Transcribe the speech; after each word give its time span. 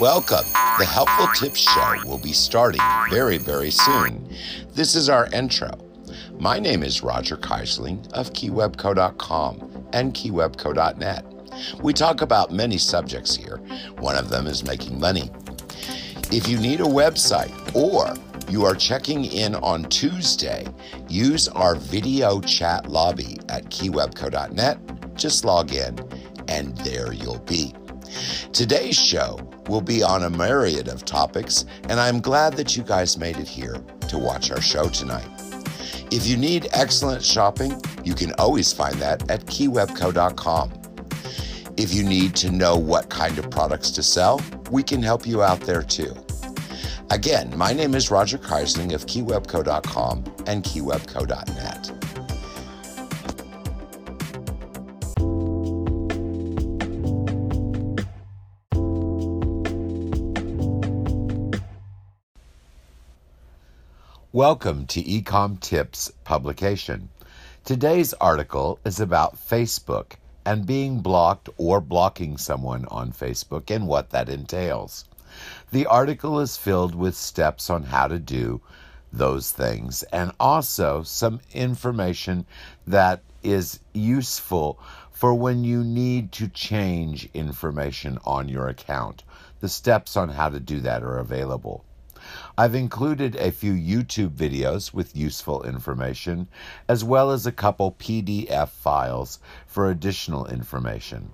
Welcome. 0.00 0.50
The 0.78 0.86
Helpful 0.86 1.26
Tips 1.34 1.60
Show 1.60 1.96
will 2.06 2.16
be 2.16 2.32
starting 2.32 2.80
very, 3.10 3.36
very 3.36 3.70
soon. 3.70 4.34
This 4.72 4.94
is 4.94 5.10
our 5.10 5.26
intro. 5.26 5.68
My 6.38 6.58
name 6.58 6.82
is 6.82 7.02
Roger 7.02 7.36
Keyserling 7.36 8.10
of 8.14 8.32
KeyWebco.com 8.32 9.88
and 9.92 10.14
KeyWebco.net. 10.14 11.26
We 11.82 11.92
talk 11.92 12.22
about 12.22 12.50
many 12.50 12.78
subjects 12.78 13.36
here. 13.36 13.58
One 13.98 14.16
of 14.16 14.30
them 14.30 14.46
is 14.46 14.64
making 14.64 14.98
money. 14.98 15.30
If 16.32 16.48
you 16.48 16.58
need 16.58 16.80
a 16.80 16.84
website 16.84 17.52
or 17.74 18.14
you 18.50 18.64
are 18.64 18.74
checking 18.74 19.26
in 19.26 19.54
on 19.56 19.84
Tuesday, 19.84 20.66
use 21.10 21.46
our 21.48 21.74
video 21.74 22.40
chat 22.40 22.88
lobby 22.88 23.38
at 23.50 23.66
keywebco.net. 23.66 25.14
Just 25.14 25.44
log 25.44 25.74
in, 25.74 25.98
and 26.48 26.74
there 26.78 27.12
you'll 27.12 27.40
be. 27.40 27.74
Today's 28.52 28.98
show 28.98 29.38
will 29.68 29.80
be 29.80 30.02
on 30.02 30.24
a 30.24 30.30
myriad 30.30 30.88
of 30.88 31.04
topics, 31.04 31.64
and 31.88 32.00
I'm 32.00 32.20
glad 32.20 32.54
that 32.54 32.76
you 32.76 32.82
guys 32.82 33.18
made 33.18 33.36
it 33.38 33.48
here 33.48 33.82
to 34.08 34.18
watch 34.18 34.50
our 34.50 34.60
show 34.60 34.88
tonight. 34.88 35.28
If 36.10 36.26
you 36.26 36.36
need 36.36 36.68
excellent 36.72 37.24
shopping, 37.24 37.80
you 38.04 38.14
can 38.14 38.32
always 38.34 38.72
find 38.72 38.96
that 38.96 39.30
at 39.30 39.46
keywebco.com. 39.46 40.72
If 41.76 41.94
you 41.94 42.02
need 42.02 42.34
to 42.36 42.50
know 42.50 42.76
what 42.76 43.08
kind 43.08 43.38
of 43.38 43.50
products 43.50 43.90
to 43.92 44.02
sell, 44.02 44.40
we 44.70 44.82
can 44.82 45.02
help 45.02 45.26
you 45.26 45.42
out 45.42 45.60
there 45.60 45.82
too. 45.82 46.14
Again, 47.10 47.56
my 47.56 47.72
name 47.72 47.94
is 47.94 48.10
Roger 48.10 48.38
Keyserling 48.38 48.92
of 48.92 49.06
keywebco.com 49.06 50.24
and 50.46 50.62
keywebco.net. 50.62 51.99
Welcome 64.32 64.86
to 64.86 65.02
Ecom 65.02 65.58
Tips 65.58 66.12
publication. 66.22 67.08
Today's 67.64 68.14
article 68.14 68.78
is 68.84 69.00
about 69.00 69.34
Facebook 69.34 70.12
and 70.46 70.64
being 70.64 71.00
blocked 71.00 71.48
or 71.56 71.80
blocking 71.80 72.38
someone 72.38 72.84
on 72.92 73.10
Facebook 73.10 73.74
and 73.74 73.88
what 73.88 74.10
that 74.10 74.28
entails. 74.28 75.04
The 75.72 75.86
article 75.86 76.38
is 76.38 76.56
filled 76.56 76.94
with 76.94 77.16
steps 77.16 77.70
on 77.70 77.82
how 77.82 78.06
to 78.06 78.20
do 78.20 78.60
those 79.12 79.50
things 79.50 80.04
and 80.12 80.30
also 80.38 81.02
some 81.02 81.40
information 81.52 82.46
that 82.86 83.22
is 83.42 83.80
useful 83.92 84.78
for 85.10 85.34
when 85.34 85.64
you 85.64 85.82
need 85.82 86.30
to 86.30 86.46
change 86.46 87.28
information 87.34 88.16
on 88.24 88.48
your 88.48 88.68
account. 88.68 89.24
The 89.58 89.68
steps 89.68 90.16
on 90.16 90.28
how 90.28 90.50
to 90.50 90.60
do 90.60 90.78
that 90.82 91.02
are 91.02 91.18
available. 91.18 91.84
I've 92.56 92.74
included 92.74 93.36
a 93.36 93.52
few 93.52 93.72
YouTube 93.72 94.30
videos 94.30 94.92
with 94.92 95.16
useful 95.16 95.62
information, 95.62 96.48
as 96.88 97.02
well 97.04 97.30
as 97.30 97.46
a 97.46 97.52
couple 97.52 97.92
PDF 97.92 98.68
files 98.68 99.38
for 99.66 99.90
additional 99.90 100.46
information. 100.46 101.30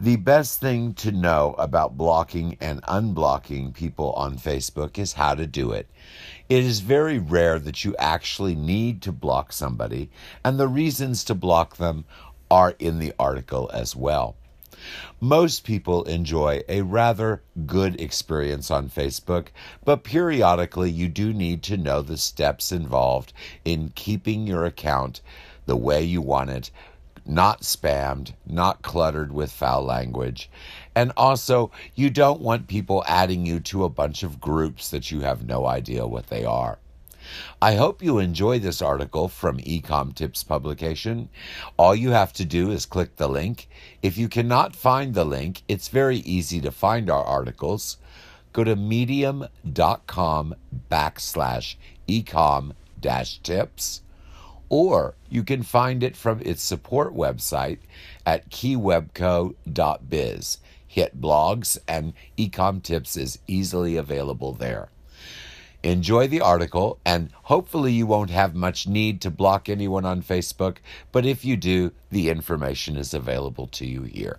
The 0.00 0.16
best 0.16 0.60
thing 0.60 0.94
to 0.94 1.12
know 1.12 1.54
about 1.56 1.96
blocking 1.96 2.56
and 2.60 2.82
unblocking 2.82 3.72
people 3.72 4.12
on 4.14 4.36
Facebook 4.36 4.98
is 4.98 5.12
how 5.12 5.34
to 5.34 5.46
do 5.46 5.70
it. 5.70 5.88
It 6.48 6.64
is 6.64 6.80
very 6.80 7.18
rare 7.18 7.58
that 7.60 7.84
you 7.84 7.94
actually 7.96 8.56
need 8.56 9.02
to 9.02 9.12
block 9.12 9.52
somebody, 9.52 10.10
and 10.44 10.58
the 10.58 10.68
reasons 10.68 11.22
to 11.24 11.34
block 11.34 11.76
them 11.76 12.04
are 12.50 12.74
in 12.78 12.98
the 12.98 13.14
article 13.18 13.70
as 13.72 13.94
well. 13.94 14.36
Most 15.20 15.64
people 15.64 16.04
enjoy 16.04 16.62
a 16.68 16.82
rather 16.82 17.42
good 17.66 18.00
experience 18.00 18.70
on 18.70 18.88
Facebook, 18.88 19.48
but 19.84 20.04
periodically 20.04 20.90
you 20.90 21.08
do 21.08 21.32
need 21.32 21.62
to 21.64 21.76
know 21.76 22.02
the 22.02 22.16
steps 22.16 22.72
involved 22.72 23.32
in 23.64 23.92
keeping 23.94 24.46
your 24.46 24.64
account 24.64 25.20
the 25.66 25.76
way 25.76 26.02
you 26.02 26.20
want 26.20 26.50
it, 26.50 26.70
not 27.26 27.62
spammed, 27.62 28.34
not 28.46 28.82
cluttered 28.82 29.32
with 29.32 29.50
foul 29.50 29.82
language. 29.82 30.50
And 30.94 31.12
also, 31.16 31.70
you 31.94 32.10
don't 32.10 32.40
want 32.40 32.68
people 32.68 33.04
adding 33.06 33.46
you 33.46 33.60
to 33.60 33.84
a 33.84 33.88
bunch 33.88 34.22
of 34.22 34.40
groups 34.40 34.90
that 34.90 35.10
you 35.10 35.20
have 35.20 35.46
no 35.46 35.66
idea 35.66 36.06
what 36.06 36.26
they 36.28 36.44
are. 36.44 36.78
I 37.60 37.74
hope 37.74 38.02
you 38.02 38.18
enjoy 38.18 38.58
this 38.58 38.82
article 38.82 39.28
from 39.28 39.58
Ecom 39.58 40.14
Tips 40.14 40.42
publication. 40.42 41.28
All 41.76 41.94
you 41.94 42.10
have 42.10 42.32
to 42.34 42.44
do 42.44 42.70
is 42.70 42.86
click 42.86 43.16
the 43.16 43.28
link. 43.28 43.68
If 44.02 44.18
you 44.18 44.28
cannot 44.28 44.76
find 44.76 45.14
the 45.14 45.24
link, 45.24 45.62
it's 45.68 45.88
very 45.88 46.18
easy 46.18 46.60
to 46.60 46.70
find 46.70 47.10
our 47.10 47.24
articles. 47.24 47.96
Go 48.52 48.64
to 48.64 48.76
medium.com 48.76 50.54
backslash 50.90 51.76
ecom 52.06 52.72
dash 53.00 53.38
tips, 53.38 54.02
or 54.68 55.14
you 55.28 55.42
can 55.42 55.62
find 55.62 56.02
it 56.02 56.16
from 56.16 56.40
its 56.40 56.62
support 56.62 57.14
website 57.14 57.78
at 58.24 58.50
keywebco.biz. 58.50 60.58
Hit 60.86 61.20
blogs, 61.20 61.76
and 61.88 62.12
Ecom 62.38 62.80
Tips 62.80 63.16
is 63.16 63.40
easily 63.48 63.96
available 63.96 64.52
there. 64.52 64.90
Enjoy 65.84 66.26
the 66.26 66.40
article, 66.40 66.98
and 67.04 67.28
hopefully, 67.42 67.92
you 67.92 68.06
won't 68.06 68.30
have 68.30 68.54
much 68.54 68.88
need 68.88 69.20
to 69.20 69.30
block 69.30 69.68
anyone 69.68 70.06
on 70.06 70.22
Facebook, 70.22 70.78
but 71.12 71.26
if 71.26 71.44
you 71.44 71.58
do, 71.58 71.92
the 72.08 72.30
information 72.30 72.96
is 72.96 73.12
available 73.12 73.66
to 73.66 73.84
you 73.84 74.04
here. 74.04 74.38